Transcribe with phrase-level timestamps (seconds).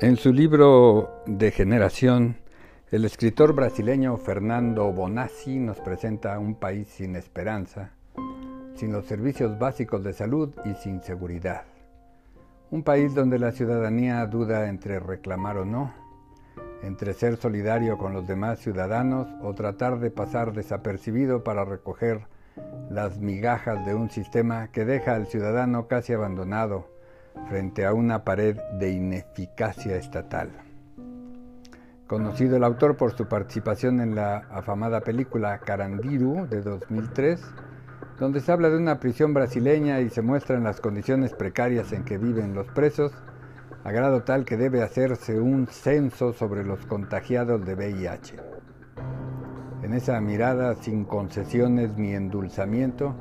[0.00, 2.36] En su libro Degeneración,
[2.92, 7.90] el escritor brasileño Fernando Bonassi nos presenta un país sin esperanza,
[8.76, 11.64] sin los servicios básicos de salud y sin seguridad.
[12.70, 15.92] Un país donde la ciudadanía duda entre reclamar o no,
[16.84, 22.28] entre ser solidario con los demás ciudadanos o tratar de pasar desapercibido para recoger
[22.88, 26.86] las migajas de un sistema que deja al ciudadano casi abandonado
[27.48, 30.50] frente a una pared de ineficacia estatal.
[32.06, 37.40] Conocido el autor por su participación en la afamada película Carandiru de 2003,
[38.18, 42.18] donde se habla de una prisión brasileña y se muestran las condiciones precarias en que
[42.18, 43.12] viven los presos,
[43.84, 48.36] a grado tal que debe hacerse un censo sobre los contagiados de VIH.
[49.82, 53.14] En esa mirada sin concesiones ni endulzamiento,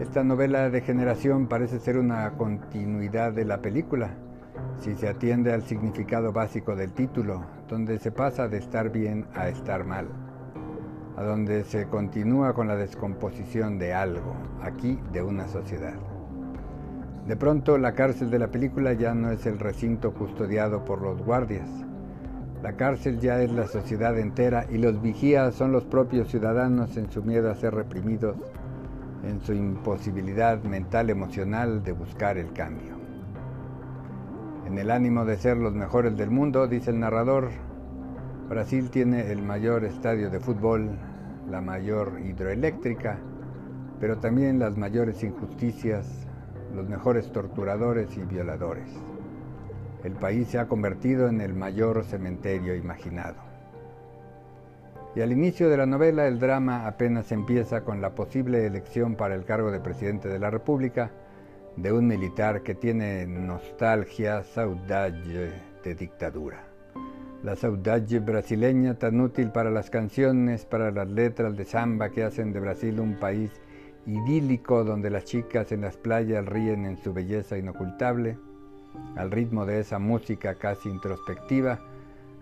[0.00, 4.10] esta novela de generación parece ser una continuidad de la película,
[4.78, 9.48] si se atiende al significado básico del título, donde se pasa de estar bien a
[9.48, 10.08] estar mal,
[11.16, 15.94] a donde se continúa con la descomposición de algo, aquí de una sociedad.
[17.26, 21.22] De pronto la cárcel de la película ya no es el recinto custodiado por los
[21.22, 21.68] guardias.
[22.62, 27.10] La cárcel ya es la sociedad entera y los vigías son los propios ciudadanos en
[27.10, 28.36] su miedo a ser reprimidos
[29.26, 32.96] en su imposibilidad mental emocional de buscar el cambio.
[34.66, 37.50] En el ánimo de ser los mejores del mundo, dice el narrador,
[38.48, 40.90] Brasil tiene el mayor estadio de fútbol,
[41.50, 43.18] la mayor hidroeléctrica,
[44.00, 46.26] pero también las mayores injusticias,
[46.74, 48.88] los mejores torturadores y violadores.
[50.04, 53.55] El país se ha convertido en el mayor cementerio imaginado.
[55.16, 59.34] Y al inicio de la novela el drama apenas empieza con la posible elección para
[59.34, 61.10] el cargo de presidente de la República
[61.74, 66.68] de un militar que tiene nostalgia, saudade de dictadura.
[67.42, 72.52] La saudade brasileña tan útil para las canciones, para las letras de samba que hacen
[72.52, 73.50] de Brasil un país
[74.04, 78.36] idílico donde las chicas en las playas ríen en su belleza inocultable,
[79.16, 81.80] al ritmo de esa música casi introspectiva,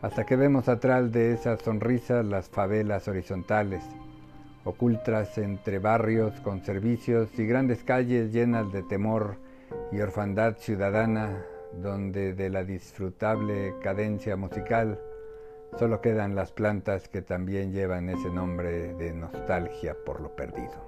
[0.04, 3.82] hasta que vemos atrás de esas sonrisas las favelas horizontales,
[4.64, 9.36] ocultas entre barrios con servicios y grandes calles llenas de temor
[9.92, 11.42] y orfandad ciudadana,
[11.80, 15.00] donde de la disfrutable cadencia musical
[15.78, 20.84] solo quedan las plantas que también llevan ese nombre de nostalgia por lo perdido.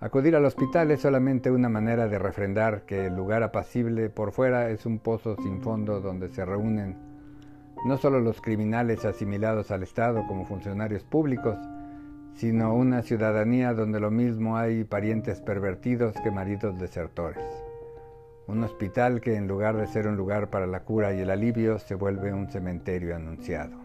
[0.00, 4.70] Acudir al hospital es solamente una manera de refrendar que el lugar apacible por fuera
[4.70, 7.07] es un pozo sin fondo donde se reúnen
[7.84, 11.56] no solo los criminales asimilados al Estado como funcionarios públicos,
[12.34, 17.44] sino una ciudadanía donde lo mismo hay parientes pervertidos que maridos desertores.
[18.46, 21.78] Un hospital que en lugar de ser un lugar para la cura y el alivio
[21.78, 23.76] se vuelve un cementerio anunciado.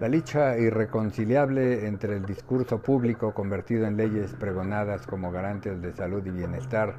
[0.00, 6.26] La lucha irreconciliable entre el discurso público convertido en leyes pregonadas como garantes de salud
[6.26, 6.96] y bienestar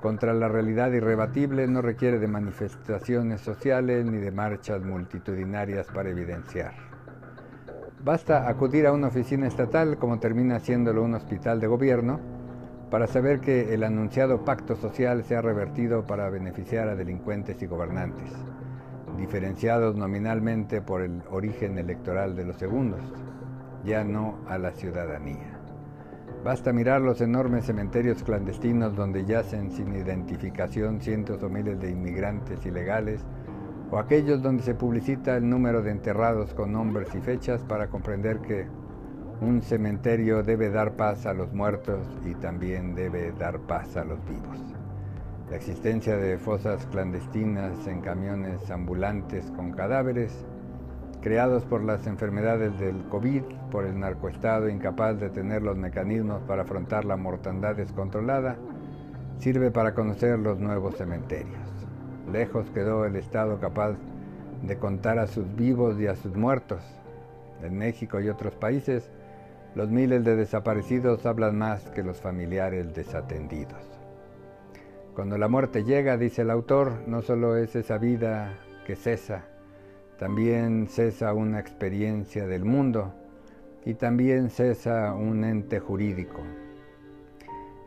[0.00, 6.72] contra la realidad irrebatible no requiere de manifestaciones sociales ni de marchas multitudinarias para evidenciar.
[8.04, 12.20] Basta acudir a una oficina estatal, como termina haciéndolo un hospital de gobierno,
[12.90, 17.66] para saber que el anunciado pacto social se ha revertido para beneficiar a delincuentes y
[17.66, 18.32] gobernantes,
[19.18, 23.00] diferenciados nominalmente por el origen electoral de los segundos,
[23.84, 25.57] ya no a la ciudadanía.
[26.44, 32.64] Basta mirar los enormes cementerios clandestinos donde yacen sin identificación cientos o miles de inmigrantes
[32.64, 33.20] ilegales,
[33.90, 38.38] o aquellos donde se publicita el número de enterrados con nombres y fechas para comprender
[38.38, 38.66] que
[39.40, 44.24] un cementerio debe dar paz a los muertos y también debe dar paz a los
[44.24, 44.58] vivos.
[45.50, 50.46] La existencia de fosas clandestinas en camiones ambulantes con cadáveres
[51.20, 56.62] creados por las enfermedades del COVID, por el narcoestado incapaz de tener los mecanismos para
[56.62, 58.56] afrontar la mortandad descontrolada,
[59.38, 61.68] sirve para conocer los nuevos cementerios.
[62.32, 63.96] Lejos quedó el Estado capaz
[64.62, 66.82] de contar a sus vivos y a sus muertos.
[67.62, 69.10] En México y otros países,
[69.74, 73.82] los miles de desaparecidos hablan más que los familiares desatendidos.
[75.14, 78.54] Cuando la muerte llega, dice el autor, no solo es esa vida
[78.86, 79.44] que cesa,
[80.18, 83.14] también cesa una experiencia del mundo
[83.84, 86.42] y también cesa un ente jurídico.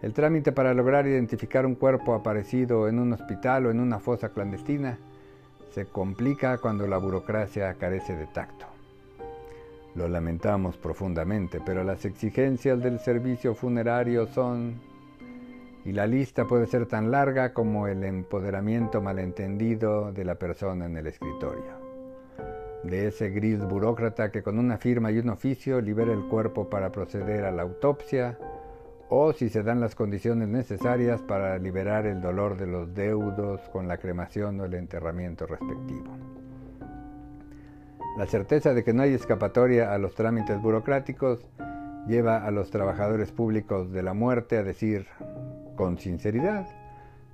[0.01, 4.29] El trámite para lograr identificar un cuerpo aparecido en un hospital o en una fosa
[4.29, 4.97] clandestina
[5.71, 8.65] se complica cuando la burocracia carece de tacto.
[9.93, 14.79] Lo lamentamos profundamente, pero las exigencias del servicio funerario son
[15.83, 20.95] y la lista puede ser tan larga como el empoderamiento malentendido de la persona en
[20.95, 21.80] el escritorio.
[22.83, 26.91] De ese gris burócrata que con una firma y un oficio libera el cuerpo para
[26.91, 28.37] proceder a la autopsia,
[29.09, 33.87] o si se dan las condiciones necesarias para liberar el dolor de los deudos con
[33.87, 36.17] la cremación o el enterramiento respectivo.
[38.17, 41.45] La certeza de que no hay escapatoria a los trámites burocráticos
[42.07, 45.07] lleva a los trabajadores públicos de la muerte a decir,
[45.75, 46.67] con sinceridad,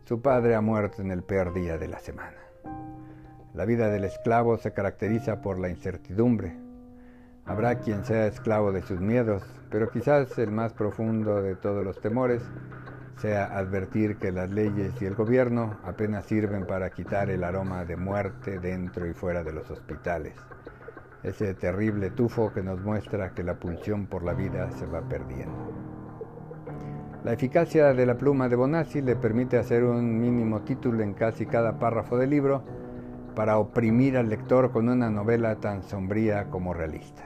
[0.03, 2.38] su padre ha muerto en el peor día de la semana.
[3.57, 6.56] La vida del esclavo se caracteriza por la incertidumbre.
[7.44, 12.00] Habrá quien sea esclavo de sus miedos, pero quizás el más profundo de todos los
[12.00, 12.44] temores
[13.15, 17.98] sea advertir que las leyes y el gobierno apenas sirven para quitar el aroma de
[17.98, 20.36] muerte dentro y fuera de los hospitales.
[21.24, 25.74] Ese terrible tufo que nos muestra que la pulsión por la vida se va perdiendo.
[27.24, 31.48] La eficacia de la pluma de Bonazzi le permite hacer un mínimo título en casi
[31.48, 32.63] cada párrafo del libro
[33.38, 37.22] para oprimir al lector con una novela tan sombría como realista.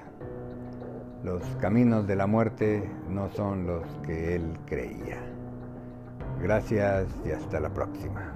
[1.24, 5.19] Los caminos de la muerte no son los que él creía.
[6.42, 8.34] Gracias y hasta la próxima.